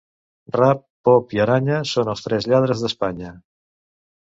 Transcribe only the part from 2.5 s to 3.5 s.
lladres d'Espanya.